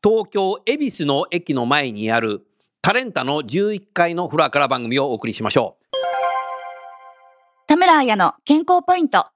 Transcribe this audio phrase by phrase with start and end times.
[0.00, 2.46] 東京恵比寿の駅の前にある
[2.82, 5.86] タレンタの11階のフロアから番組をお送りしましょう
[7.66, 9.26] 田村彩の健康ポイント。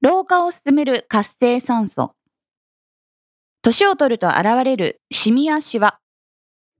[0.00, 2.12] 老化を進める活性酸素。
[3.62, 5.98] 年を取ると現れるシミやシワ。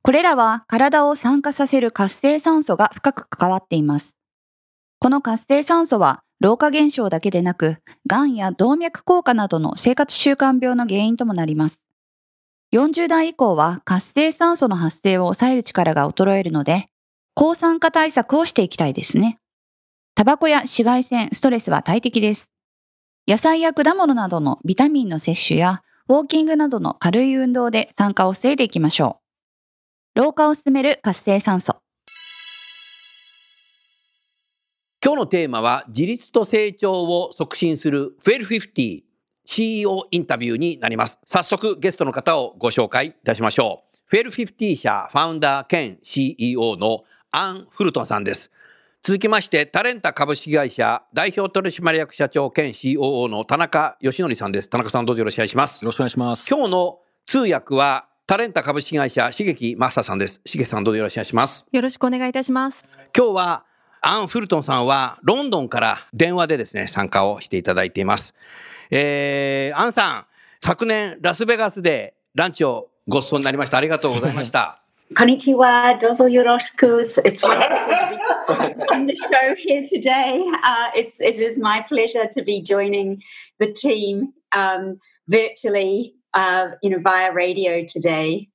[0.02, 4.14] これらは体を酸化させる活性酸素が深く関わっています。
[5.04, 11.82] この活性酸素は老化現象だけでなく、癌や動脈硬化などの生活習慣病の原因ともなります。
[12.72, 16.86] 40代以降は活性酸素の発生を抑える力が衰えるので、
[17.34, 19.36] 抗酸化対策をしていきたいですね。
[20.14, 22.48] タバコや紫外線、ストレスは大敵です。
[23.28, 29.20] 野菜や果物などのビタミンの摂取や、ウォーキングなどの軽い運動で酸化を防いでいきましょ
[30.16, 30.20] う。
[30.20, 31.83] 老化を進める活性酸素。
[35.04, 39.02] 今日のテーマは自立と成長を促進する1250
[39.44, 41.18] CEO インタビューになります。
[41.26, 44.16] 早速ゲストの方をご紹介いたしましょう。
[44.16, 48.50] 1250社ファウンダー兼 CEO のアン・フルトンさんです。
[49.02, 54.70] 続きましてタレンタ株式会社代表取締役社長兼 COO の田中義則さんです。
[54.70, 55.88] 田中さんどうぞよろしくお願いしますよ。
[55.88, 56.48] ろしくお願いします。
[56.48, 60.40] 今日の通訳はタレンタ株式会社茂木正さんです。
[60.46, 61.66] 茂木さんどうぞよろしくお願いします。
[61.70, 63.64] よろしくお願いいたします今日は
[64.06, 68.34] アン・フルトンさんはロンドンから電話でですね、参加をしていただいています。
[68.90, 70.26] えー、アンさん、
[70.62, 73.78] 昨年ラスベガスでランチをご馳走になりました。
[73.78, 74.82] ありがとうございました。
[75.16, 77.02] こんにちは、どうぞよろしく。
[77.24, 77.56] It's wonderful
[78.46, 80.38] to be on the show here today.
[80.62, 83.16] Uh, it's, it is my pleasure to be joining
[83.58, 84.98] the team um,
[85.30, 88.50] virtually, uh, you know, via radio today.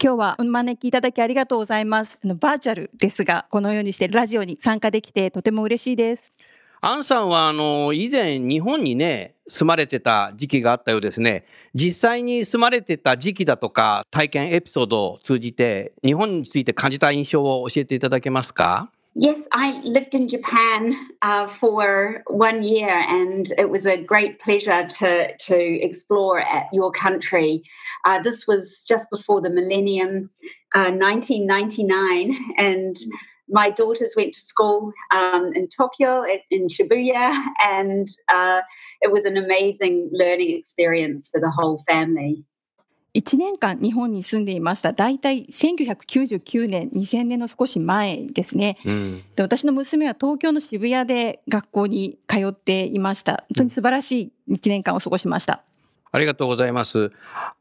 [0.00, 2.18] 今日はお招きいただきありがとうございます。
[2.24, 6.32] あのバーチャルですが、このようにしてラジオに参加できてとても嬉しいです。
[6.80, 11.44] アンさんは、あの、以前日本にね、住まれてた時期があったようですね。
[11.74, 18.90] 実際に住まれてた時期だとか、体験エピソードを通じて、日本について感じた印象を教えていただけますか？
[19.14, 25.36] Yes, I lived in Japan uh, for one year, and it was a great pleasure to
[25.36, 27.62] to explore at your country.
[28.06, 30.30] Uh, this was just before the millennium,
[30.74, 32.96] uh, 1999, and
[33.50, 38.62] my daughters went to school um, in Tokyo, in- Shibuya, and uh,
[39.02, 42.46] it was an amazing learning experience for the whole family.
[43.14, 44.92] 1年間日本に住んでいました。
[44.92, 48.78] だいたい1999年、2000年の少し前ですね。
[48.86, 49.24] うん。
[49.36, 53.44] で私の娘は東京の渋谷で学校に通っていました。
[53.48, 55.62] 本当に素晴らしい1年間を過ごしました。
[56.10, 57.10] ありがとうございます。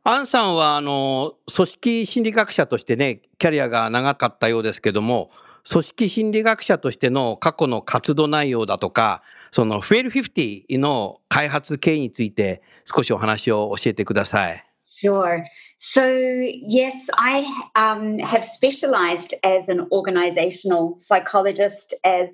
[0.04, 5.32] アンさんは、あの、組織心理学者としてね、キャリアが長かったようですけども、
[5.70, 9.22] 組織心理学者としての過去の活動内容だとか、
[9.54, 12.62] そのフェル50の開発経緯について
[12.94, 14.66] 少しお話を教えてください。
[15.02, 15.46] Sure.
[15.80, 17.44] So, yes, I
[17.76, 22.30] um, have specialized as an organizational psychologist as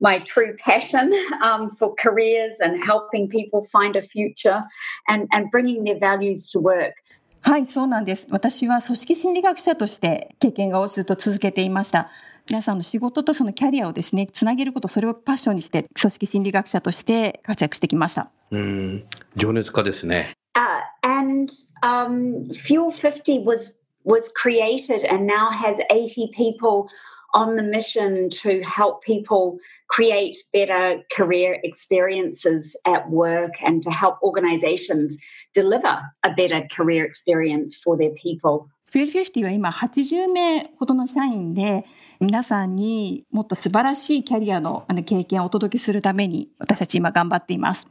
[0.00, 4.64] my true passion um, for careers and helping people find a future
[5.06, 6.94] and, and bringing their values to work.
[7.40, 8.26] はい、そうなんです。
[8.30, 12.10] 私は組織心理学者として経験がずっと続けていました。
[12.48, 18.30] 皆さんの仕事とそのキャリアをですね、つなげること、それをパッションにして、組織心理学者として活躍してきました。
[18.50, 19.04] うん、
[19.36, 20.34] 情熱家ですね。
[20.56, 20.80] Uh,
[21.18, 26.88] and um, Fuel 50 was was created and now has 80 people
[27.34, 34.16] on the mission to help people create better career experiences at work and to help
[34.22, 35.18] organizations
[35.52, 38.68] deliver a better career experience for their people.
[38.90, 41.84] フィル50は今80名ほどの社員で、
[42.20, 47.86] 皆さんにもっと素晴らしいキャリアの経験をお届けするために私たち今頑張っています。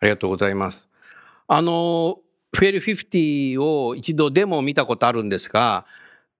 [0.00, 0.88] ありがとうございます。
[1.46, 2.20] あの、
[2.54, 5.84] フェル50を一度デモを見たことあるんですが、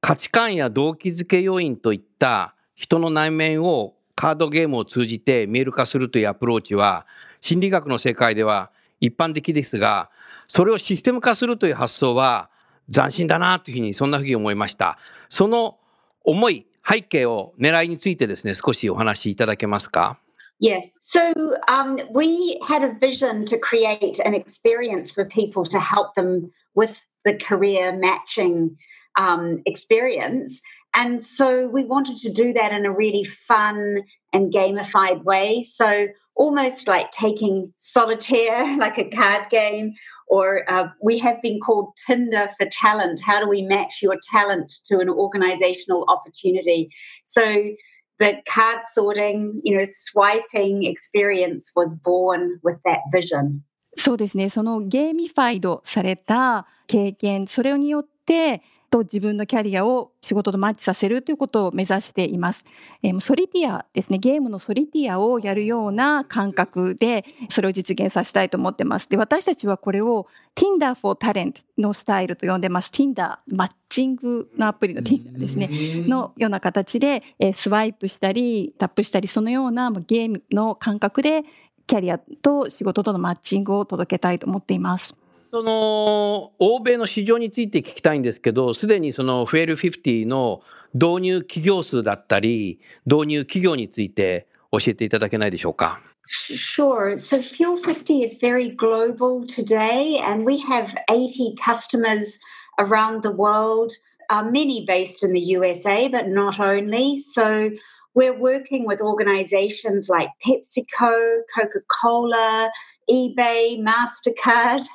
[0.01, 7.07] 価値観や動機づけ要因といった人の内面をカードゲームを通じて見える化するというアプローチは、
[7.41, 8.71] 心理学の世界では
[9.01, 10.11] 一般的ですが、
[10.49, 12.51] それをシステム化するという発想は
[12.93, 14.99] 斬新だなというふうに、そんなふうに思いました。
[15.29, 15.79] その
[16.25, 20.19] 思い、背景を狙いについてですね、少しお話しいただけますか？
[20.61, 20.89] Yes.
[21.01, 26.51] So um, we had a vision to create an experience for people to help them
[26.75, 28.77] with the career matching
[29.17, 30.61] um, experience.
[30.95, 34.03] And so we wanted to do that in a really fun
[34.33, 35.63] and gamified way.
[35.63, 39.95] So almost like taking solitaire, like a card game,
[40.29, 43.21] or uh, we have been called Tinder for talent.
[43.25, 46.91] How do we match your talent to an organizational opportunity?
[47.25, 47.71] So
[48.19, 53.63] the card sorting, you know, swiping experience was born with that vision.
[53.97, 54.49] そうですね。
[54.49, 62.65] そのゲーミファイドされた経験、それによって、と自分のキャリアを仕事とマッチさせるということを目指しています。
[63.03, 64.19] えーもうソリティアですね。
[64.19, 69.09] ゲームのソリティアをやるような感覚で、それを実現させたいと思ってます。
[69.09, 72.91] で、私たちはこれを Tinder for Talent のスタイルと呼んでます。
[72.91, 75.69] Tinder、マッチングのアプリの Tinder ですね。
[76.07, 81.45] のような形で、えースワイプしたり、タップしたり、そのようなもうゲームの感覚で、
[81.87, 85.17] キャリアと仕事とのマッチングを届けたいと思っています。
[85.51, 90.63] その欧米の市場について聞きたいんですけど、すでにそのフェル50の
[90.93, 96.01] 導入企業数だったり、導入企業について教えていただけないでしょうか。
[96.31, 97.17] Sure.
[97.17, 102.39] So Fuel 50 is very global today, and we have 80 customers
[102.79, 103.93] around the world,
[104.29, 107.17] uh, many based in the USA, but not only.
[107.17, 107.71] So
[108.15, 112.71] we're working with organizations like PepsiCo, Coca Cola,
[113.09, 114.87] eBay, MasterCard,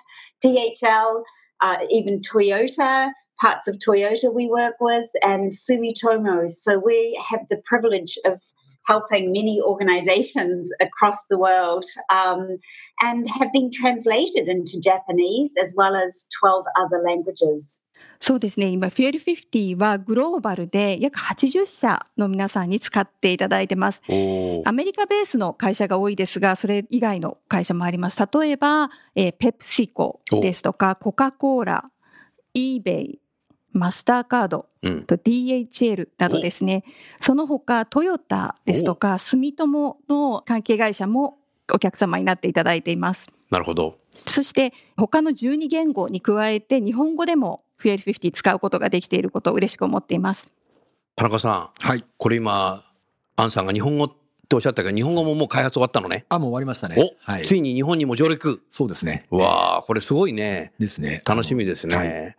[0.43, 1.23] DHL,
[1.61, 3.11] uh, even Toyota.
[3.41, 6.49] Parts of Toyota we work with, and Sumitomo.
[6.49, 8.39] So we have the privilege of
[8.85, 12.57] helping many organizations across the world um,
[13.01, 17.81] and have been translated into Japanese as well as 12 other languages.
[18.25, 18.67] そうですね。
[18.67, 24.01] 今、フィエル50はグローバルで約80社の皆さんに使っていただいてます。
[24.07, 28.23] おアメリカベースの会社が多いですが、それ以外の会社もあります。
[28.33, 31.83] 例えば、えーペプシコですとか、コカ・コーラ、
[32.55, 33.17] eBay、
[33.73, 35.03] マスターカード、うん。
[35.03, 36.85] と DHL などですね。
[37.19, 41.39] その他、トヨタですとか、住友の関係会社も
[41.71, 43.31] お客様になっていただいています。
[43.49, 43.97] なるほど。
[44.25, 50.55] そして、他の12言語に加えて、日本語でもフィエル50使うことができていることを嬉しく思っています。
[51.15, 52.03] 田中さん、はい。
[52.17, 52.83] これ今、
[53.35, 54.11] アンさんが日本語っ
[54.47, 56.25] ておっしゃったけど、日本語ももう開発終わったのね。
[56.29, 56.95] あ、もう終わりましたね。
[56.97, 57.45] お、はい。
[57.45, 58.63] ついに日本にも上陸。
[58.69, 59.25] そうですね。
[59.31, 60.73] うわあ、これすごいね。
[60.79, 61.21] ですね。
[61.25, 61.95] 楽しみですね。
[61.95, 62.35] はい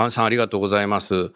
[0.00, 1.32] アンさんありがとうございます。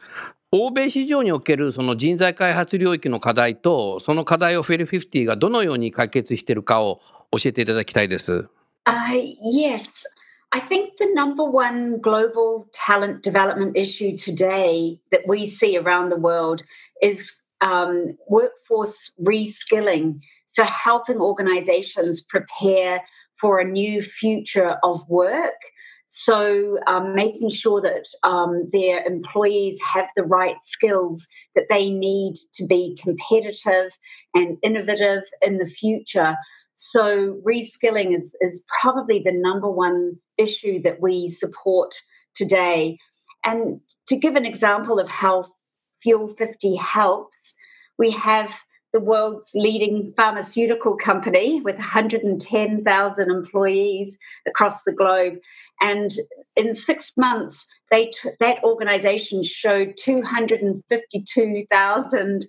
[0.54, 7.00] 欧米市場におけるその人材開発領域の課題と、その課題をフェル50がどのように解決しているかを
[7.30, 8.44] 教えていただきたいです。
[8.84, 10.04] Uh, yes.
[10.50, 16.20] I think the number one global talent development issue today that we see around the
[16.20, 16.62] world
[17.00, 20.20] is um, workforce reskilling.
[20.48, 23.00] So, helping organizations prepare
[23.40, 25.56] for a new future of work.
[26.14, 32.34] So, um, making sure that um, their employees have the right skills that they need
[32.54, 33.92] to be competitive
[34.34, 36.36] and innovative in the future.
[36.74, 41.94] So reskilling is, is probably the number one issue that we support
[42.34, 42.98] today.
[43.42, 45.46] And to give an example of how
[46.02, 47.56] Fuel 50 helps,
[47.98, 48.54] we have
[48.92, 55.34] the world's leading pharmaceutical company with 110,000 employees across the globe.
[55.82, 56.10] And
[56.56, 62.46] in six months, they t- that organization showed 252,000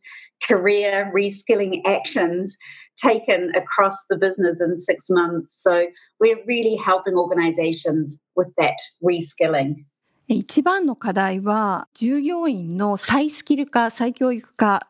[0.48, 2.58] career reskilling actions
[2.98, 5.56] taken across the business in six months.
[5.62, 5.88] So
[6.20, 9.86] we're really helping organizations with that reskilling.
[10.34, 14.88] 一番の課題は、従業員の再スキル化、再教育化。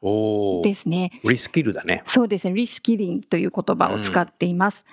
[0.64, 1.20] ですね。
[1.24, 2.02] リスキルだね。
[2.06, 2.56] そうですね。
[2.56, 4.86] リスキリングという言葉を使っています。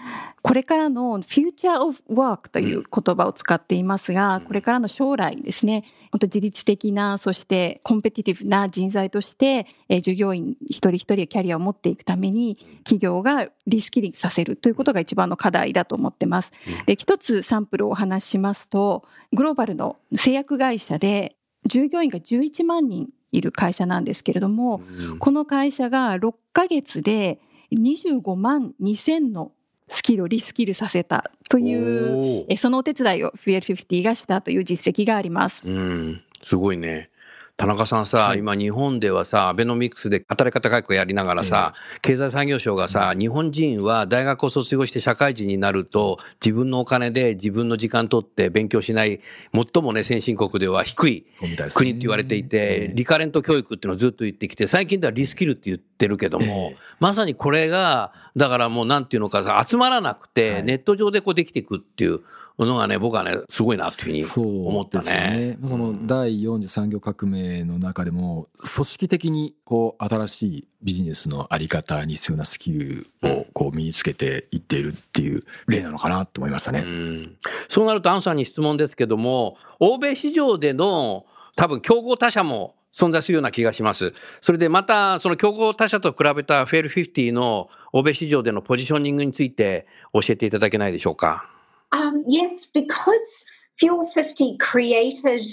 [0.42, 16.52] これからの Future of Work という言葉を使っていますが、これからの将来ですね、本当自律的な、そしてコンペティティブな人材として、えー従業員一人一人キャリアを持っていくために、企業がリスキリングさせるということが一番の課題だと思ってます。
[16.87, 27.40] で、一つサンプルをお話ししますと、グローバルの製薬会社で従業員が11万人いる会社なんですけれども、うんこの会社が6ヶ月で
[27.73, 29.52] 25万2000の
[29.88, 35.62] スキルをリスキルさせたという、そのお手伝いを FL50 がしたという実績があります。
[35.64, 37.10] うん、すごいね。
[37.61, 38.38] 田中さんさ、はい。
[38.38, 49.21] 今日本ではさ、アベノミクスで働き方改革やりながらさ、経済産業省がさ、日本人は大学を卒業して社会人になると、自分のお金で自分の時間取って勉強しない、
[49.52, 51.26] 最もね、先進国では低い
[51.75, 56.76] 国って言われていて、リカレント教育っていうのをずっと言ってきて、最近ではリスキルって言ってるけども、ええ。
[56.99, 60.64] まさにこれが、だからもうなんていうのかさ、集まらなくて、はい。
[60.64, 62.21] ネット上でこうできていくっていう
[62.66, 65.59] のがね、僕はね、すごいなっていうふうに思ったね。
[65.66, 76.80] その第4次産業革命の中でも組織的にこう新しいビジネスのあり方に必要なスキルをこう身につけていっているっていう例なのかなと思いましたね。
[76.80, 77.37] うん。
[77.69, 81.25] そうなると、アンさんに質問ですけども、欧米市場での
[81.57, 84.12] 多分競合他社も存在するような気がします。
[84.42, 91.49] それでまた、その競合他社と比べたフェル50の欧米市場でのポジショニングについて教えていただけないでしょうか。
[91.92, 95.44] Um, yes, because Fuel 50 created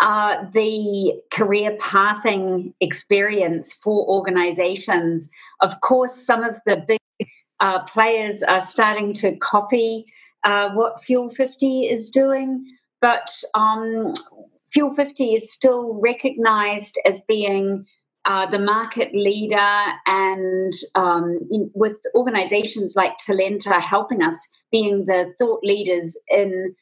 [0.00, 5.28] uh, the career pathing experience for organizations.
[5.60, 7.00] Of course, some of the big
[7.60, 10.06] uh, players are starting to copy
[10.44, 12.64] uh, what Fuel 50 is doing,
[13.00, 14.12] but um,
[14.72, 17.86] Fuel 50 is still recognized as being
[18.26, 25.32] uh, the market leader and um, in, with organizations like Talenta helping us being the
[25.38, 26.74] thought leaders in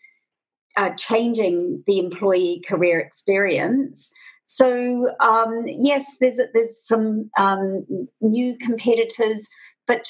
[0.76, 4.12] uh, changing the employee career experience.
[4.44, 7.86] So um, yes, there's there's some um,
[8.20, 9.48] new competitors,
[9.86, 10.08] but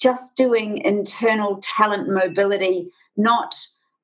[0.00, 3.54] just doing internal talent mobility, not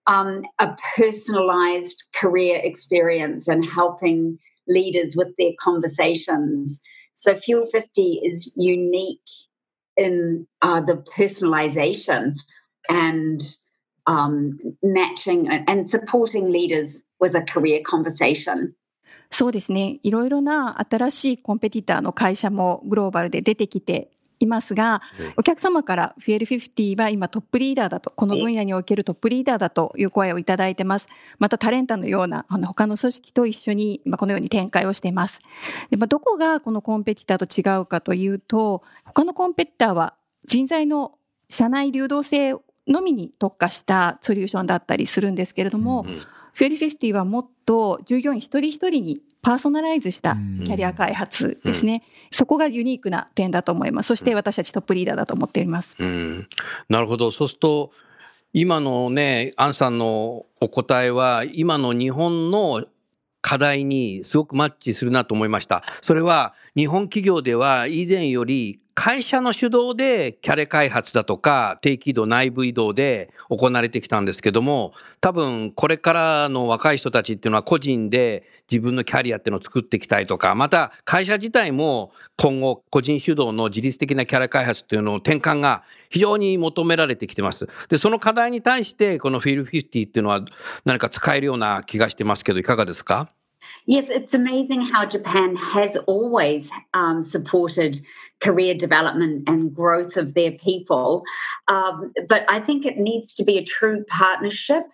[0.10, 6.82] um, a personalized career experience and helping leaders with their conversations.
[7.14, 9.22] So Fuel 50 is unique
[9.98, 12.36] in uh, the personalization
[12.90, 13.42] and
[14.08, 18.76] um, matching and supporting leaders with a career conversation.
[19.32, 20.00] そうですね。
[20.04, 31.09] いろいろな新しいコンペティターの会社もグローバルで出てきて いますがうん、お客様からフィエル50は今トップリーダーだと、この分野におけるトップリーダーだという声をいただいてます。
[31.39, 35.41] またタレンタのようなあの他の組織と一緒に今このように展開をしています。
[35.91, 41.13] でまあ、どこがこのコンペティターと違うかというと、他のコンペティターは人材の
[41.49, 42.55] 社内流動性
[42.89, 52.03] のみに特化したソリューションだったりするんですけれども、うんフェリフィフティはもっと従業員一人一人にパーソナライズしたキャリア開発ですね。
[52.31, 54.09] そこがユニークな点だと思います。
[54.09, 55.97] そして私たちトップリーダーだと思っています。
[55.99, 56.49] うん、
[56.89, 57.33] なるほど。
[57.33, 57.91] そうすると、
[58.53, 62.85] 今のね、アンさんのお答えは、今の日本の
[63.43, 65.83] 課題にすごくマッチするなと思いました。
[66.03, 87.69] それは、日本企業では以前より会社の主導でキャリア開発だとか定期移動内部移動で行われてきたんですけども多分これからの若い人たちっていうのは個人で自分のキャリアっていうのを作っていきたいとかまた会社自体も今後個人主導の自律的なキャリア開発っていうのを転換が非常に求められてきてます。
[87.89, 90.45] でその課題に対してこのフィル50っていうのは
[90.85, 93.31] 何か使えるような気がしてますけどいかがですか
[93.87, 98.01] Yes, it's amazing how Japan has always um, supported
[98.41, 101.23] career development and growth of their people.
[101.69, 104.85] Um, but I think it needs to be a true partnership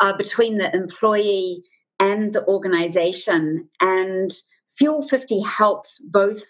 [0.00, 1.62] uh, between the employee
[1.98, 3.68] and the organization.
[3.80, 4.30] And
[4.78, 6.42] Fuel 50 helps both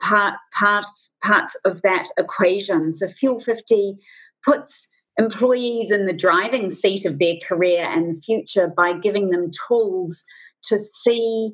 [0.00, 0.86] part, part,
[1.22, 2.92] parts of that equation.
[2.92, 3.96] So Fuel 50
[4.44, 10.24] puts employees in the driving seat of their career and future by giving them tools
[10.64, 11.52] to see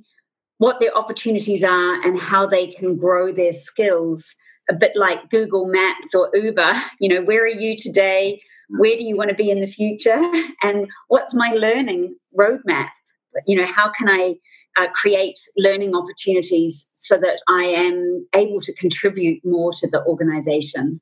[0.58, 4.36] what their opportunities are and how they can grow their skills
[4.70, 8.40] a bit like google maps or uber you know where are you today
[8.78, 10.20] where do you want to be in the future
[10.62, 12.88] and what's my learning roadmap
[13.46, 14.34] you know how can i
[14.78, 20.98] uh, create learning opportunities so that i am able to contribute more to the organization?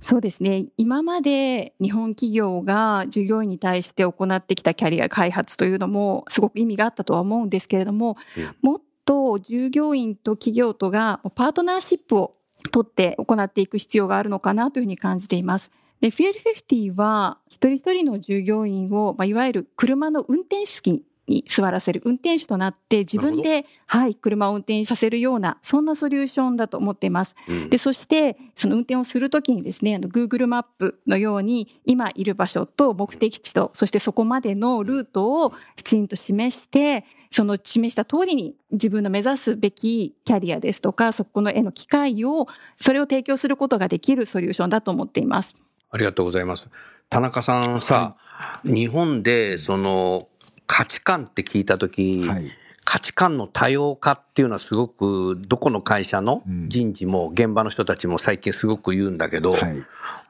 [0.00, 0.64] そうですね。
[0.78, 12.36] 今まで日本企業が従業員に対して行ってきたキャリア開発というのもすごく意味があったとは思うんですけれども、うんもっと従業員と企業とがパートナーシップを
[12.70, 15.70] 取って行っていく必要があるのかなというふうに感じています。
[16.00, 27.34] で、フィエル50は一人一人の従業員を、まあ、いわゆる車の運転席に座らせる運転手となって自分で、はい、車を運転させるようなそんなソリューションだと思っています。
[27.48, 45.54] うんで、そして、その運転をするときにですね、あの、Google マップのように、今いる場所と目的地と、そしてそこまでのルートをきちんと示して、その示した通りに自分の目指すべきキャリアですとか、そこのへの機会を、それを提供することができるソリューションだと思っています。
[45.90, 46.68] ありがとうございます。
[47.08, 48.16] 田中さんさ、
[48.64, 50.28] 日本でその
[50.70, 52.48] 価値観って聞いたとき、はい。
[52.82, 59.82] 価値観の多様化っていうのはすごくどこの会社のうん人事も現場の人たちも最近すごく言うんだけど、はい。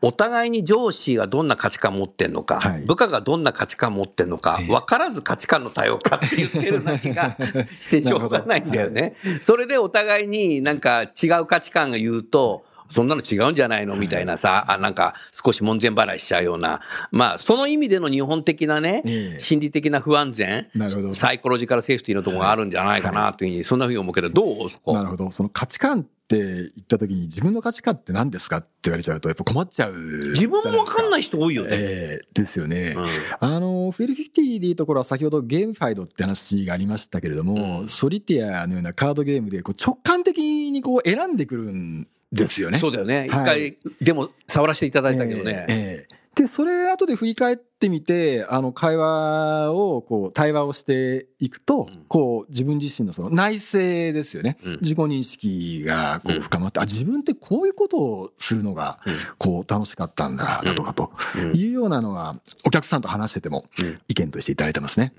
[0.03, 7.37] お互いに上司がどんな価値観持ってんのか、はい部下がどんな価値観持ってんのかええ分からず価値観の多様化って言ってるような気が
[7.83, 9.17] してしょうがないんだよね。
[9.43, 13.97] それでお互いになんか違う価値観が言うと、そんなの違うんじゃないの？
[13.97, 16.81] みたいなさ、あなんか少し門前払いしちゃうような、
[17.11, 21.15] まあその意味での日本的なね、ええ心理的な不安全、なるほど。
[21.15, 24.71] サイコロジカルセーフティーのところがあるんじゃないかなというふうに、そんなふうに思うけど、どう？
[24.71, 24.95] そこ。
[24.95, 25.31] なるほど。
[25.31, 29.93] その価値観って言った時に自分の価値観って何ですかって言われちゃうとやっぱ困っちゃう。
[29.93, 31.69] 自分もわかんないい人多いよね。
[31.73, 32.95] ええですよね。
[32.97, 33.09] うん
[33.41, 42.79] あの、フェルフィフティでいうところは先ほどゲームファイドって話がありましたけれども、うんソリティアのようなカードゲームでこう直感的にこう選んでくるんですよね。
[42.79, 43.27] そうだよね。
[43.29, 46.07] 一はい回、でも触らせていただいたけどね。
[46.37, 54.57] で、それ後で振り返ってみて、あの、会話を、こう、対話をしていくと、うんこう、自分自身のその内省ですよね。
[54.65, 59.01] うん自己認識が、こう深まって、あ、自分ってこういうことをするのが、
[59.39, 65.13] こう、楽しかったんだ、だとかとうんいうようなのは、お客さんと話しててもうん、意見としていただいてますね。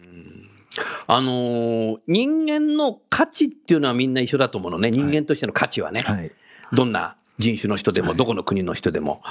[1.07, 4.89] あのー人間の価値っていうのはみんな一緒だと思うのね。
[4.91, 6.01] 人間としての価値はね。
[6.01, 6.31] はい。
[6.73, 9.21] どんな人種の人でも、はいどこの国の人でも。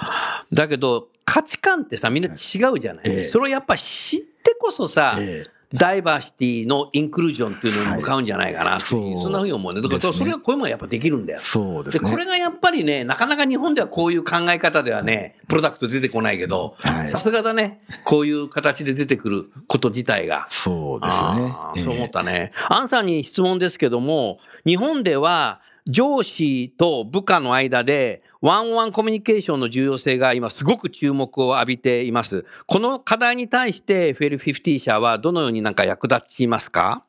[0.52, 3.04] だけど、価値観ってさ、みんな違うじゃない。
[3.06, 9.80] ええそれをやっぱ知ってこそさ、ええダイバーシティのインクルージョンっていうのに向かうんじゃないかなはいそんなふうに思うね。
[9.80, 11.38] だからそれがこういうものがやっぱできるんだよ。
[11.38, 12.11] で、そうですね。
[12.11, 20.47] これがやっぱりね、なかなか日本ではこういう考え方ではね、プロダクト出てこないけど、はいさすがだね、こういう形で出てくること自体が。
[20.49, 22.50] そうですよねそう思ったね。
[22.68, 32.45] アンさんに質問ですけども、日本では上司と部下の間でワンワンコミュニケーションの重要性が今すごく注目を浴びています。
[32.66, 37.04] この課題に対してフェル50社はどのようになんか役立ちますか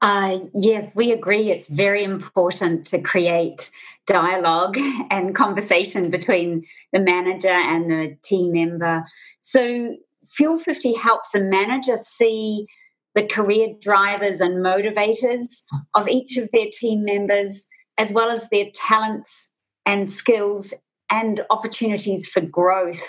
[0.00, 1.50] Uh, yes, we agree.
[1.50, 3.68] It's very important to create
[4.06, 4.78] dialogue
[5.10, 9.04] and conversation between the manager and the team member.
[9.40, 9.96] So,
[10.36, 12.66] Fuel 50 helps a manager see
[13.14, 15.62] the career drivers and motivators
[15.94, 17.68] of each of their team members,
[17.98, 19.52] as well as their talents
[19.84, 20.72] and skills
[21.10, 23.02] and opportunities for growth.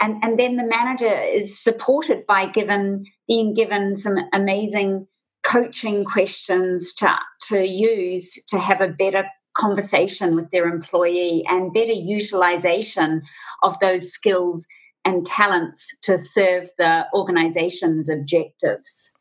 [0.00, 5.06] And, and then the manager is supported by given being given some amazing
[5.42, 9.24] coaching questions to, to use to have a better
[9.56, 13.22] conversation with their employee and better utilization
[13.62, 14.66] of those skills
[15.04, 19.12] and talents to serve the organization's objectives.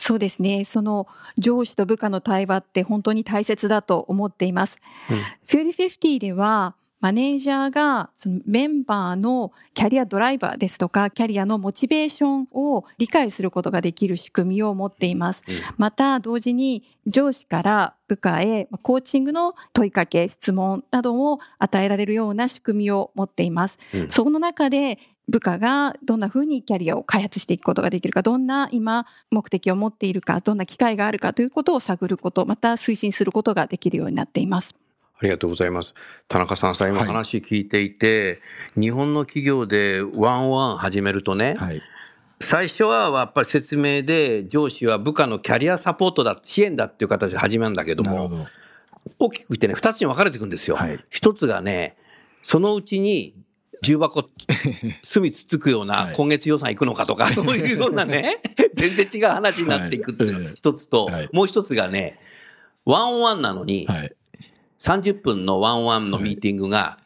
[0.00, 0.64] そうですね。
[0.64, 4.78] その上司と部下の対話って本当に大切だと思っています。
[5.10, 15.42] うんフューリー50ではマネージャーがそのメンバーのキャリアドライバーですとかキャリアのモチベーションを理解することができる仕組みを持っています。
[15.46, 23.78] うんまた同時に上司から部下へコーチングの問いかけ、質問などを与えられるような仕組みを持っています。
[23.92, 34.74] うんその中で部下がどんな風にキャリアを開発していくことができるか、どんな今目的を持っているか、どんな機会があるかということを探ること、また推進することができるようになっています。
[35.20, 35.94] ありがとうございます。
[36.28, 38.40] 田中さんさ、今はい話聞いていて、
[38.78, 41.82] 日本の企業でワンワン始めるとね、はい。
[42.42, 48.46] 最初はやっぱり説明で上司は部下のキャリアサポートだ、支援だっていう形で始めるんだけども、ど。
[49.18, 50.76] 大きく言ってね、二つに分かれていくんですよ。
[50.76, 51.96] はい一つがね、
[52.42, 53.34] そのうちに
[53.82, 54.28] 重箱、
[55.02, 56.14] 隅つつくようなはい。
[56.14, 58.40] 今月予算いくのかとか、 そういうようなね、
[58.74, 61.28] 全然違う話になっていくっていうのが一つと、はい。
[61.32, 62.18] もう一つがね、
[62.84, 64.14] ワンワンなのに、はい。
[64.80, 66.98] 30分のワンワンのミーティングが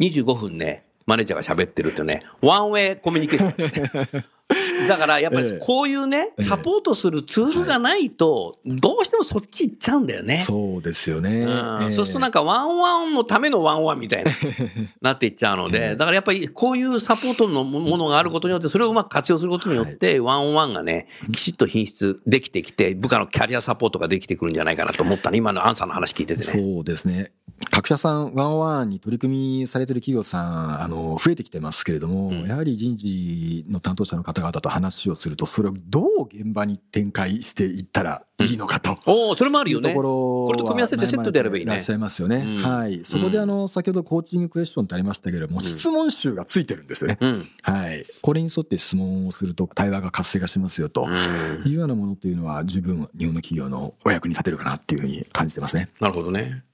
[0.00, 4.24] 25分ね、マネージャーが喋ってるってね、ワンウェイコミュニケーション。
[4.88, 10.38] だからやっぱええりこういうね、ええサポートするツールがないと、どうしてもそっち行っちゃうんだよね。
[10.38, 11.46] そうですよね。
[11.80, 14.30] うんそうするとなんか one on one のための one on one みたいな、
[15.00, 25.38] なっていっちゃうので、だからやっぱりこういうサポートのものがあることによって、それをうまく活用することによって、 one on one がね、きちっと品質できてきて、部下のキャリアサポートができてくるんじゃないかなと思ったね。
[25.38, 26.62] 今のアンさんの話聞いててね。
[26.62, 27.32] そうですね。
[27.70, 38.98] 各社さん、 one on one に取り組みされてる企業さん、あの、増えてきてますけれども、うんやはり人事の担当者の方々と話をすると、それをどう現場に展開していったらいいのかと。
[39.04, 40.00] おお、それもあるよねこ。
[40.00, 40.10] ろ
[40.46, 42.36] これと組み合わせてセットでやればいいねいらっしゃいますよね。
[42.36, 43.00] うんはい。
[43.04, 47.18] そこであの、先ほどコーチングクエスチョンってありましたけれども、質問集がついてるんですよね。
[47.20, 47.48] うん。
[47.62, 48.06] はい。
[48.22, 51.02] これに沿って質問をすると対話が活性化しますよと。
[51.04, 55.90] うんいうようなものっていうのは十分日本の企業のお役に立てるかなっていうふうに感じてますね。
[56.00, 56.64] なるほどね。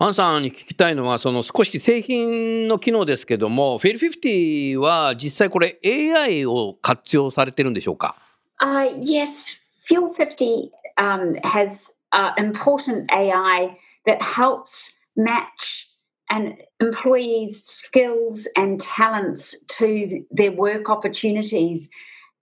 [0.00, 8.16] アンさんに聞きたいのは、その少し製品の機能ですけども、フェル50は実際これ AI を活用されてるんでしょうか
[8.60, 9.56] Uh, yes,
[9.88, 13.76] Fuel 50 um, has uh, important AI
[14.06, 15.88] that helps match
[16.28, 21.88] an employee's skills and talents to their work opportunities.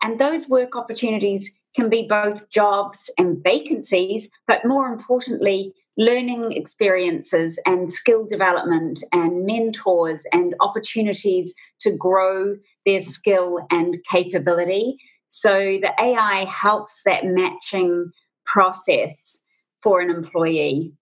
[0.02, 7.59] And those work opportunities can be both jobs and vacancies, but more importantly, learning experiences
[7.65, 14.97] and skill development and mentors and opportunities to grow their skill and capability.
[15.27, 18.11] So the AI helps that matching
[18.45, 19.41] process
[19.81, 20.93] for an employee.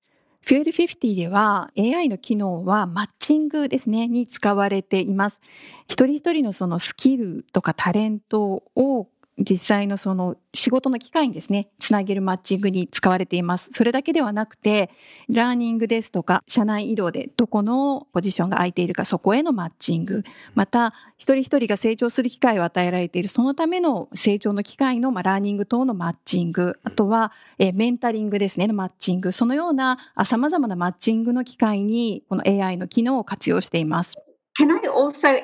[0.42, 5.42] フュエル50では AI の機能はマッチングですね、に使われています。
[5.88, 13.71] 一人一人のそのスキルとかタレントを 実際のその仕事の機会にですね、つなげるマッチングに使われています。
[13.73, 14.91] それだけではなくて、
[15.31, 20.25] ラーニングですとか、社内移動でどこのポジションが空いているか、そこへのマッチング。
[20.55, 26.79] また、一人一人が成長する機会を与えられている、そのための成長の機会の、まあ、ラーニング等のマッチング。
[26.83, 29.33] あとは、えーメンタリングですね、のマッチング。
[29.33, 34.17] そのようなあ様々なマッチングの機会に、この AI の機能を活用しています。
[34.59, 35.43] Can I also add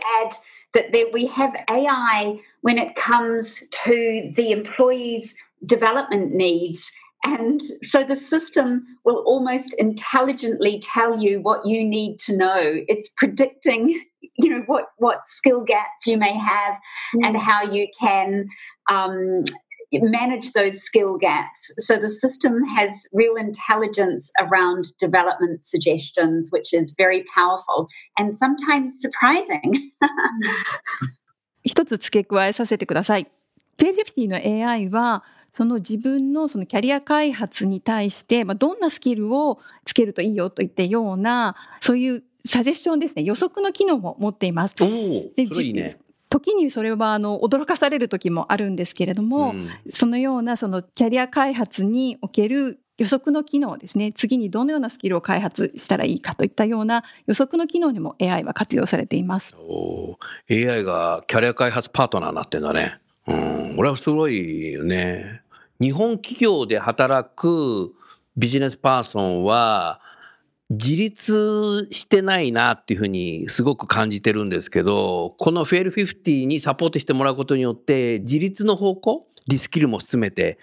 [0.76, 5.34] that there, we have AI when it comes to the employee's
[5.64, 6.92] development needs?
[7.24, 12.60] And so the system will almost intelligently tell you what you need to know.
[12.60, 14.04] It's predicting,
[14.36, 16.74] you know, what, what skill gaps you may have
[17.14, 18.46] and how you can
[18.90, 19.44] um,
[19.92, 21.72] manage those skill gaps.
[21.78, 29.00] So the system has real intelligence around development suggestions, which is very powerful and sometimes
[29.00, 29.92] surprising.
[31.64, 33.26] 一つ付け加えさせてください。
[33.78, 44.74] P50 の AI は、その自分のそのキャリア開発に対して、まあ、どんなスキルをつけるといいよといったような、そういうサジェッションですね、予測の機能も持っています。
[44.80, 44.88] おお、
[45.34, 45.98] でね。
[46.40, 59.54] 時にそれはあの驚かされる時もあるんですけれども、うんそのようなそのキャリア開発における予測の機能ですね、次にどのようなスキルを開発したらいいかといったような予測の機能にも AI は活用されています。
[60.50, 62.98] AI がキャリア開発パートナーになってんだね。
[63.28, 65.42] うん、これはすごいよね。
[65.80, 67.92] 日本企業で働く
[68.36, 70.00] ビジネスパーソンは、
[70.70, 80.58] 自立してないなっていうふうにすごく感じてるんですけど、このフェル50にサポートしてもらうことによって、自立の方向、リスキルも進めて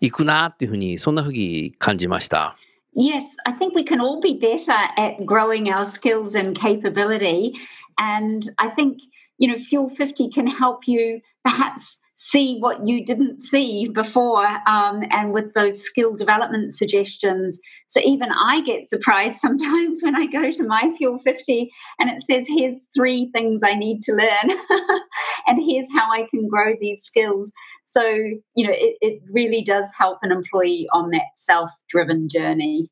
[0.00, 2.56] いくなっていうふうに、そんなふうに感じました。
[2.94, 7.52] Yes, I think we can all be better at growing our skills and capability.
[7.98, 8.98] And I think,
[9.38, 15.02] you know, Fuel 50 can help you perhaps see what you didn't see before um,
[15.10, 17.60] and with those skill development suggestions.
[17.88, 22.22] So even I get surprised sometimes when I go to my Fuel 50 and it
[22.22, 24.58] says, here's three things I need to learn
[25.46, 27.52] and here's how I can grow these skills.
[27.84, 32.88] So, you know, it, it really does help an employee on that self driven journey.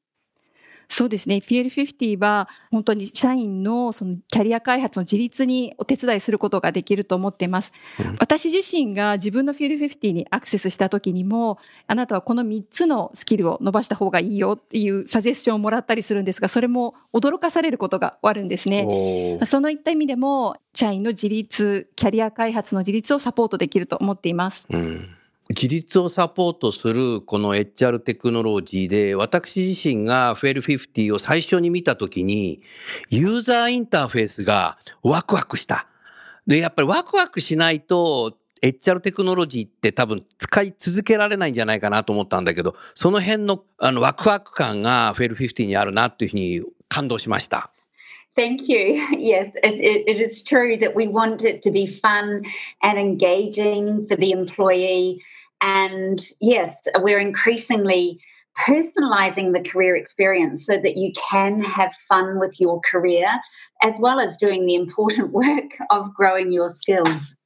[0.88, 1.36] そうですね。
[1.36, 7.72] PL50 は本当に社員のそのキャリア開発の自立にお手伝いすることができると思っています。
[8.18, 19.38] 私自身が自分の PL50 にアクセスした時にも、あなたはこの3つのスキルを伸ばした方がいいよっていうサジェッションをもらったりするんですが、それも驚かされることがあるんですね。
[19.46, 24.66] そのいった意味でも、社員の自立、キャリア開発の自立をサポートできると思っています。
[24.70, 25.08] うん
[25.50, 32.62] 自立をサポートするこの HR テクノロジーで、私自身がフェル50を最初に見たときに、
[33.10, 35.86] ユーザーインターフェースがワクワクした。
[36.46, 47.70] で、やっぱりワクワクしないと、HR テクノロジーって多分使い続けられないんじゃないかなと思ったんだけど、その辺のあのワクワク感がフェル50にあるなっていうふうに感動しました。
[48.34, 49.06] Thank you.
[49.18, 52.44] Yes, it, it, it is true that we want it to be fun
[52.82, 55.20] and engaging for the employee.
[55.63, 58.19] And yes, we're increasingly
[58.57, 63.27] personalizing the career experience so that you can have fun with your career
[63.81, 67.37] as well as doing the important work of growing your skills.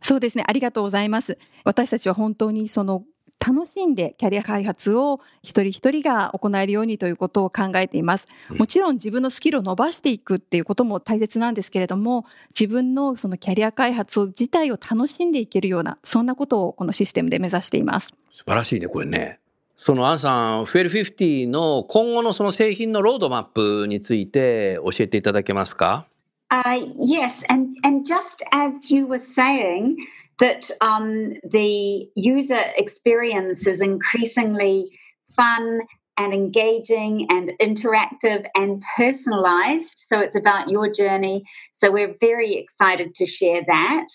[0.00, 0.44] そうですね。
[0.46, 1.38] ありがとうございます。
[1.64, 3.04] 私たちは本当にその
[3.39, 8.27] 楽しんでキャリア開発を一人一人が行えるようにということを考えています。
[8.49, 18.13] もちろん自分のスキルを伸ばしていくっていうことも大切なんですけれども、自分のそのキャリア開発自体を楽しんでいけるような、そんなことをこのシステムで目指しています。
[18.31, 19.39] 素晴らしいね、これね。
[19.77, 26.07] そのアンさん、フェル50の今後のその製品のロードマップについて教えていただけますか
[26.49, 29.95] ？Uh, yes, and and just as you were saying
[30.39, 34.91] that um, the user experience is increasingly
[35.35, 35.81] fun
[36.17, 40.05] and engaging and interactive and personalized.
[40.07, 41.43] So it's about your journey.
[41.73, 44.07] So we're very excited to share that.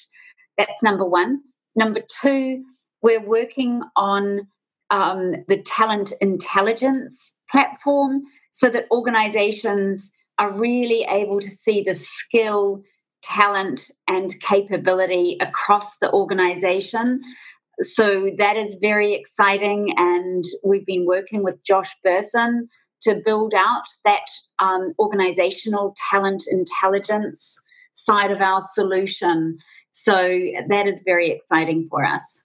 [0.58, 1.40] That's number one.
[1.76, 2.64] Number two,
[3.02, 4.48] we're working on
[4.90, 12.82] um, the talent intelligence platform so that organizations are really able to see the skill,
[13.22, 17.20] talent, and capability across the organization.
[17.80, 19.94] So that is very exciting.
[19.96, 22.68] And we've been working with Josh Burson
[23.02, 24.26] to build out that
[24.58, 27.61] um, organizational talent intelligence
[27.94, 29.58] side of our solution.
[29.90, 30.12] So
[30.68, 32.44] that is very exciting for us.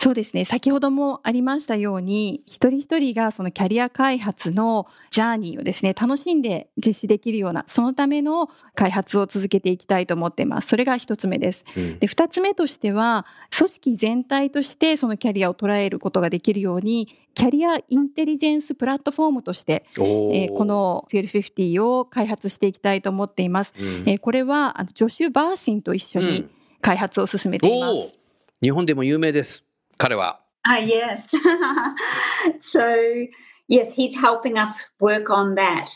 [0.00, 0.44] そうですね。
[0.44, 10.68] 先ほどもありましたように、一人一人がそのキャリア開発のジャーニーをですね、楽しんで実施できるような、そのための開発を続けていきたいと思っています。
[10.68, 11.64] それが一つ目です。
[11.76, 23.74] うんで、二つ目としては、組織全体としてそのキャリアを捉えることができるように、キャリアインテリジェンスプラットフォームとして、おえーこ、の Fuel50 を開発していきたいと思っています。
[23.76, 27.90] うんえーこれは、あのジョシュ・バーシンと一緒にうん開発を進めています。
[27.90, 28.08] おー
[28.62, 29.64] 日本でも有名です。
[29.98, 30.36] Karawa.
[30.66, 31.34] Ah, yes.
[32.60, 33.26] so,
[33.68, 35.90] yes, he's helping us work on that.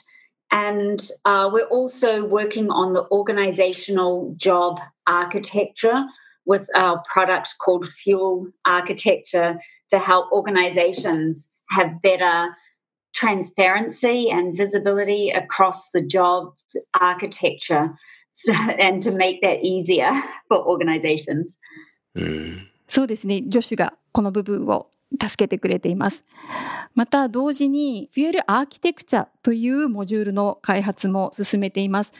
[0.50, 6.04] And uh, we're also working on the organizational job architecture
[6.44, 9.58] with our product called Fuel Architecture
[9.90, 12.54] to help organizations have better
[13.14, 16.52] transparency and visibility across the job
[16.98, 17.94] architecture
[18.32, 20.10] so, and to make that easier
[20.48, 21.58] for organizations.
[22.16, 22.66] Mm.
[22.92, 23.40] そうですね。
[23.46, 26.24] ジョシュがこの部分を助けてくれています。
[26.94, 32.12] また同時に、フュエルアーキテクチャというモジュールの開発も進めています。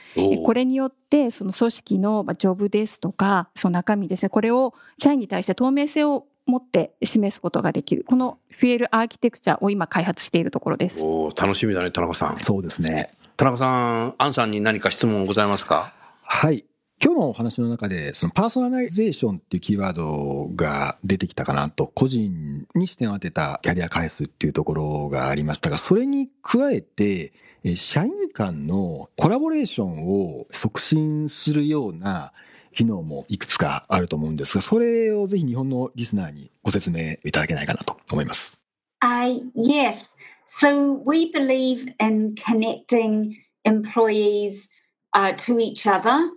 [0.46, 8.06] これによって、その組織のまあジョブですとか、その中身ですね、これを社員に対して透明性を持って示すことができる。
[8.08, 11.04] このフュエルアーキテクチャを今開発しているところです。
[11.04, 12.38] おー楽しみだね、田中さん。
[12.38, 13.12] そうですね。
[13.37, 15.92] 田中さん、アンさんに何か質問ございますか？
[16.22, 16.64] はい。
[17.04, 27.32] 今日のお話の中で、そのパーソナライゼーションっていうキーワードが出てきたかなと、個人に視点を当てたキャリア開発っていうところがありましたが、それに加えて、
[27.74, 32.32] 社員間のコラボレーションを促進するような
[32.72, 38.56] 機能もいくつかあると思うんですが、それをぜひ日本のリスナーにご説明いただけないかなと思います。
[39.02, 40.14] Uh, yes.
[40.46, 43.34] So we believe in connecting
[43.64, 44.70] employees
[45.12, 46.30] uh, to each other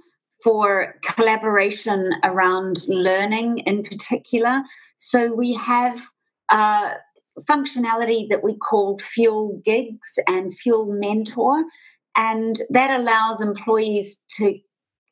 [0.46, 4.62] for collaboration around learning in particular.
[5.00, 6.00] So we have
[6.50, 6.94] uh,
[7.50, 11.64] functionality that we call Fuel Gigs and Fuel Mentor,
[12.16, 14.60] and that allows employees to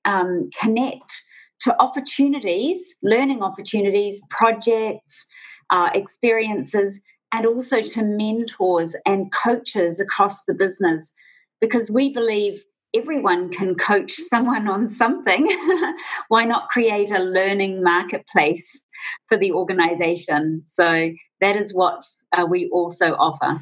[0.05, 1.23] um, connect
[1.61, 5.25] to opportunities, learning opportunities, projects,
[5.71, 11.11] uh, experiences, and also to mentors and coaches across the business
[11.59, 12.63] because we believe
[12.94, 15.48] everyone can coach someone on something.
[16.28, 18.84] Why not create a learning marketplace
[19.26, 20.62] for the organization?
[20.66, 23.60] So that is what uh, we also offer.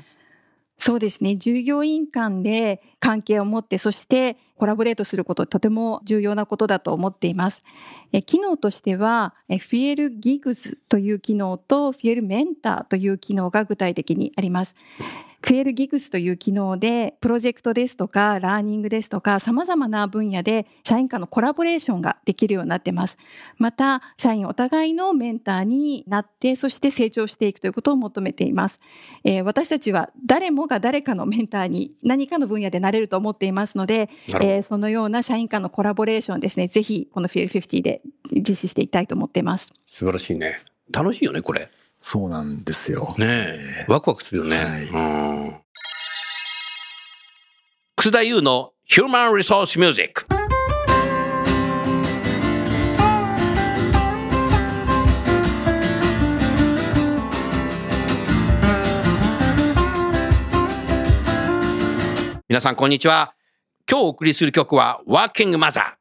[0.79, 1.37] そうですね。
[1.37, 7.62] 従業員間で関係を持って、そして コラボレートすること、とても重要なことだと思っています。
[8.12, 14.76] え機能としては、えフィエルギグズという機能とフィエルメンターという機能が具体的にあります。
[15.44, 23.18] フィエルギグスという機能で、プロジェクトですとか、ラーニングですとか、様々な分野で社員間のコラボレーションができるようになっています。
[23.58, 28.80] また、社員お互いのメンターになって、そして成長していくということを求めています。
[29.24, 39.74] えー私たちは誰もが誰かのメンターに何かの分野でなれると思っていますので、なるほどえーそのような社員間のコラボレーションですね、ぜひこのフィエル50で実施していきたいと思っています。
[39.88, 40.62] 素晴らしいね。
[40.92, 41.70] 楽しいよね、これ。
[42.00, 43.16] そうなんですよ。
[43.18, 43.86] ねえ。
[43.88, 44.58] ワクワクするよね。
[44.58, 45.56] はいうん。
[47.96, 50.26] 楠田優の Human Resource Music。
[62.50, 63.34] 皆さん、こんにちは。
[63.92, 65.96] 今日お送りする曲は Working Mother。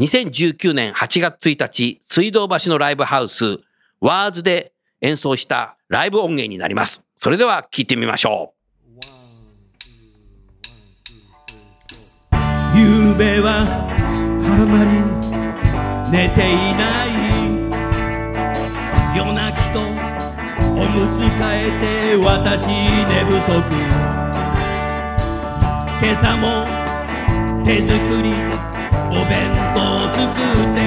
[0.00, 3.60] 2019年8月1日、水道橋のライブハウス、
[4.00, 7.04] ワーズで演奏したライブ音源になります。
[7.22, 8.60] それでは聴いてみましょう。
[12.76, 13.62] 夕べは
[14.42, 14.90] あまり
[16.10, 17.14] 寝ていない
[19.16, 19.82] 夜泣きとお
[20.88, 23.62] むつ替えて私寝不足
[26.02, 26.66] 今朝も
[27.70, 28.34] 手作り
[29.10, 29.78] お弁当
[30.12, 30.78] 作って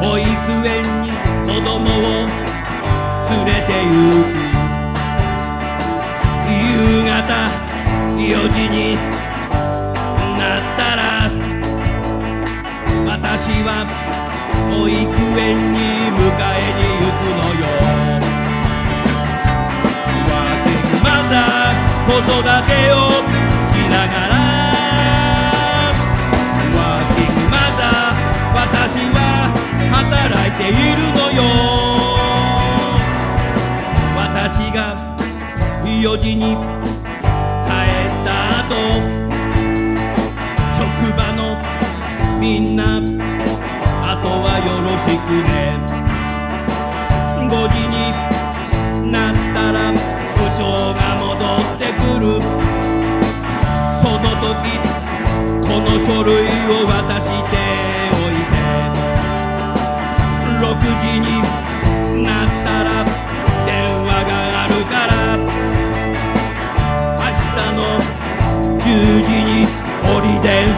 [0.00, 0.24] 保育
[0.66, 0.72] 園
[1.02, 1.12] に
[1.44, 2.24] 子供を
[3.28, 3.92] 連れて行
[4.24, 4.40] く。
[6.48, 7.12] 夕方
[8.16, 8.96] 4時に
[10.38, 11.00] なったら
[13.04, 13.68] 私は
[14.70, 14.96] 保育
[15.38, 15.78] 園に
[16.16, 16.24] 迎
[16.56, 17.68] えに行くのよ。
[20.26, 22.96] ワーキングマザー子育てを
[30.04, 30.76] 働いている
[31.14, 31.42] のよ。
[34.16, 34.78] 私が
[35.84, 36.56] 4時に
[37.64, 38.72] 帰った後
[40.74, 40.80] 職
[41.16, 41.40] 場の
[42.40, 43.00] みんな
[44.04, 45.50] あとはよろしくね。
[47.48, 47.94] 5時に
[49.12, 49.98] なったら部
[50.56, 50.60] 長
[50.94, 52.22] が戻ってくる。
[54.02, 54.52] その時
[55.62, 56.32] この書類
[56.68, 57.61] を渡して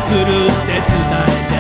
[0.04, 1.52] するって伝えて。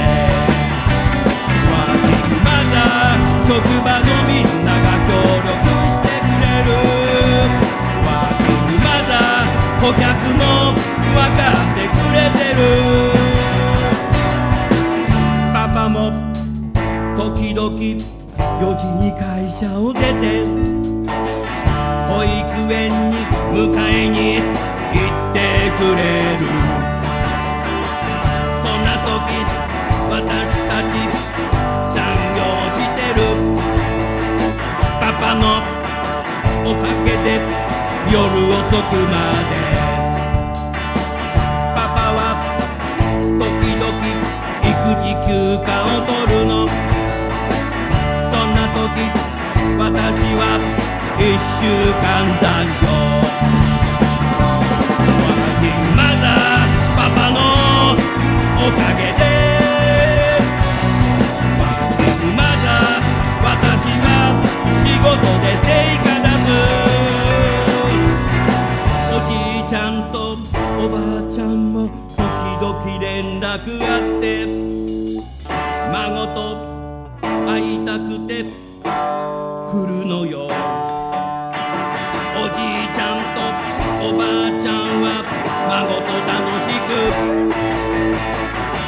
[1.70, 5.10] ワーキングマザー職場のみんなが協
[5.44, 5.52] 力
[5.88, 6.68] してくれる。
[8.04, 10.04] ワーキングマザー顧客
[10.34, 10.42] も
[11.14, 12.60] 分かってくれてる。
[15.52, 15.98] パパも
[17.16, 20.44] 時々4時に会社を出て
[22.08, 22.80] 保育園
[23.10, 23.16] に
[23.52, 25.36] 迎えに行って
[25.78, 26.02] くれ
[26.38, 26.73] る。
[36.66, 37.28] おかげで
[38.10, 38.16] 夜
[38.48, 39.52] 遅くまで。
[41.74, 42.18] パパは
[43.38, 43.84] 時々
[44.64, 44.72] 育
[45.02, 45.28] 児休
[45.62, 46.64] 暇を取るの。
[48.30, 48.80] そんな時
[49.76, 49.84] 私
[50.40, 50.42] は
[51.18, 51.22] 一
[51.60, 51.68] 週
[52.00, 52.02] 間
[52.40, 52.42] 残
[52.80, 52.88] 業。
[55.04, 57.36] ワーキングマザーパパの
[58.66, 59.33] おかげで。
[77.98, 78.46] なくて来
[79.86, 80.48] るのよ。
[82.36, 83.40] おじいちゃんと
[84.04, 85.06] おばあちゃんは
[85.70, 86.98] 孫と楽しく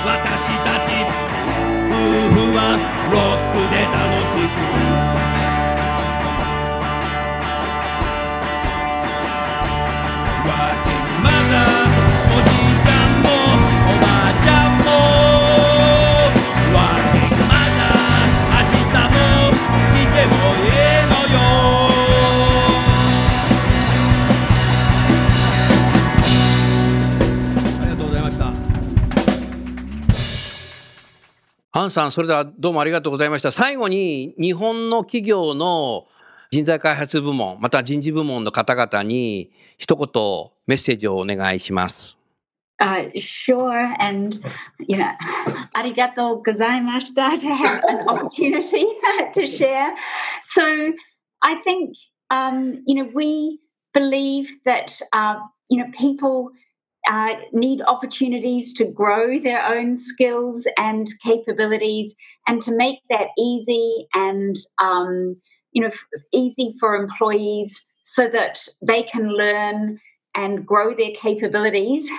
[0.05, 0.11] 私
[0.64, 0.90] たち
[1.87, 1.95] 夫
[2.35, 2.95] 婦は
[31.77, 33.53] ハンさん、それではどうもありがとうございました。
[33.53, 36.07] 最後に日本の企業の
[36.51, 40.09] 人材開発部門、また人事部門の方々に一言
[40.67, 42.17] メッセージをお願いします。
[42.81, 44.39] Uh, sure, and
[44.89, 45.05] you know,
[45.75, 48.87] arigato gozaimashita to have an opportunity
[49.35, 49.95] to share.
[50.45, 50.62] So,
[51.43, 51.95] I think
[52.31, 53.61] um, you know we
[53.93, 56.53] believe that uh, you know people
[57.07, 62.14] uh, need opportunities to grow their own skills and capabilities,
[62.47, 65.37] and to make that easy and um,
[65.73, 65.90] you know
[66.33, 69.99] easy for employees so that they can learn
[70.35, 72.11] and grow their capabilities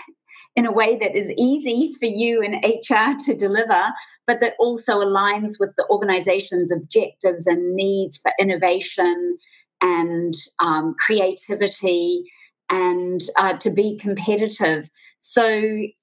[0.58, 3.94] in a way that is easy for you in HR to deliver,
[4.26, 9.38] but that also aligns with the organization's objectives and needs for innovation
[9.82, 12.24] and um, creativity
[12.71, 14.89] and uh, to be competitive.
[15.21, 15.45] So,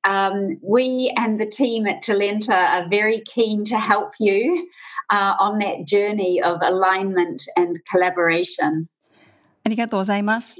[0.05, 4.69] um, we and the team at Talenta are very keen to help you
[5.09, 8.87] uh, on that journey of alignment and collaboration.
[9.65, 10.55] ありがとうございます。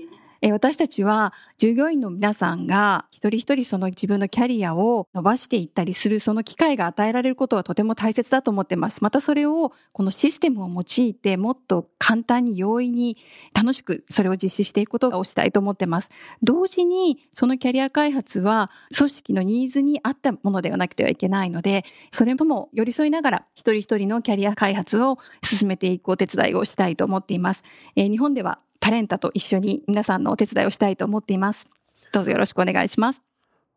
[0.46, 9.02] え私たちは従業員の皆さんが一人一人その自分のキャリアを伸ばしていったりするその機会が与えられることはとても大切だと思ってます。
[9.02, 13.16] またそれをこのシステムを用いてもっと簡単に容易に
[13.54, 16.10] 楽しくそれを実施していくことをしたいと思ってます。
[16.42, 27.62] 同時にそのキャリア開発は組織のニーズに合ったものではなくてはいけないので、それとも寄り添いながら一人一人のキャリア開発を進めていくお手伝いをしたいと思っています。
[27.96, 31.66] えー日本ではタレンタと一緒に皆さんのお手伝いをしたいと思っています。
[32.12, 33.22] どうぞよろしくお願いします。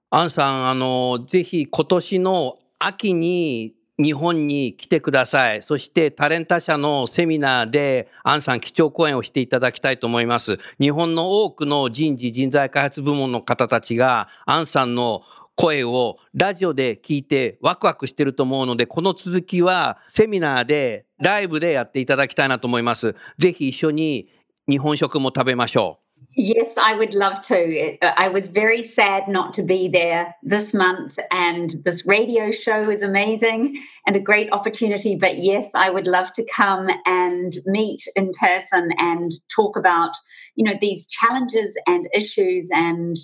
[0.09, 5.63] アンさん、あの、ぜひ今年の秋に日本に来てください。
[5.63, 10.59] そしてタレンタ社のセミナーでアンさん基調講演をしていただきたいと思います。
[10.79, 15.23] 日本の多くの人事人材開発部門の方たちがアンさんの
[15.55, 23.15] 声をラジオで聞いてワクワクしてると思うので、この続きはセミナーでライブでやっていただきたいなと思います。
[23.39, 24.29] ぜひ一緒に
[24.68, 26.02] 日本食も食べましょう。
[26.36, 27.54] Yes, I would love to.
[27.54, 32.88] It- I was very sad not to be there this month, and this radio show
[32.90, 33.76] is amazing
[34.06, 35.16] and a great opportunity.
[35.16, 40.12] But yes, I would love to come and meet in person and talk about,
[40.54, 43.16] you know, these challenges and issues and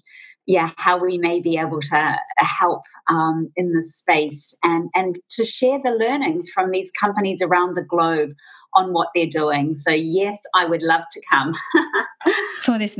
[0.46, 5.44] yeah, how we may be able to help um, in this space and and to
[5.44, 8.30] share the learnings from these companies around the globe
[8.75, 9.77] on what they're doing.
[9.77, 11.53] So, yes, I would love to come.
[12.59, 12.97] so, this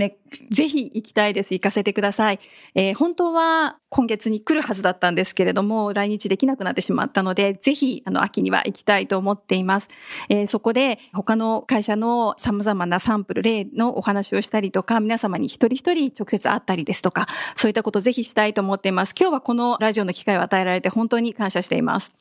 [0.52, 1.54] ぜひ行きたいです。
[1.54, 2.40] 行かせてください。
[2.76, 9.90] えー本当は今月に来るはずだったんですけれども、来日できなくなってしまったので、ぜひ、あの、秋には行きたいと思っています。
[10.30, 19.14] えーそこで、他の会社の様々なサンプル、例のお話をしたりとか、皆様に一人一人直接会ったりですとか、そういったことをぜひしたいと思っています。
[19.20, 22.12] 今日はこのラジオの機会を与えられて本当に感謝しています。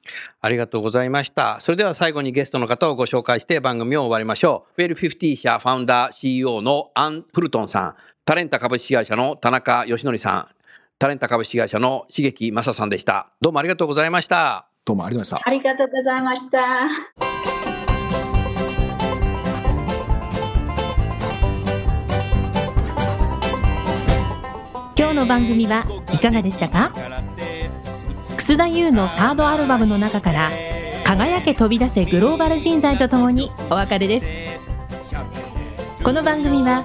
[0.41, 1.59] ありがとうございました。
[1.61, 4.73] それでは最後にゲストの方をご紹介して番組を終わりましょう。
[4.77, 7.95] フェル50社ファウンダー CEO のアン・フルトンさん、
[8.25, 10.47] タレンタ株式会社の田中義則さん、
[10.97, 13.33] タレンタ株式会社の茂木正さんでした。
[13.41, 14.68] どうもありがとうございました。
[14.85, 15.49] どうもありがとうございました。
[15.49, 16.61] ありがとうございました。
[24.97, 26.93] 今日の番組はいかがでしたか？
[28.37, 30.49] 楠田優のサードアルバムの中から
[31.05, 34.27] 「輝け飛び出せグローバル人材」とともにお別れです
[36.05, 36.85] この番組は